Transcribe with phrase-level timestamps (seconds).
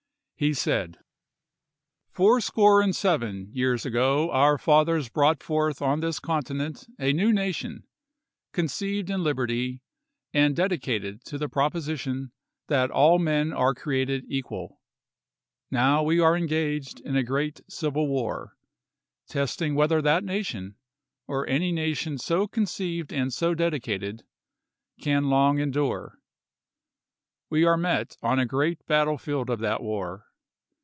[0.41, 0.97] He said:
[2.09, 7.83] Fourscore and seven years ago our fathers brought forth on this continent a new nation,
[8.51, 9.81] conceived in lib erty,
[10.33, 12.31] and dedicated to the proposition
[12.69, 14.81] that all men are created equal.
[15.69, 18.53] Now we are engaged in a great civil war,
[19.27, 20.75] testing whether that nation,
[21.27, 24.23] or any nation so conceived and so dedicated,
[24.99, 26.19] can long endure.
[27.51, 30.25] We are met on a great battlefield of that war.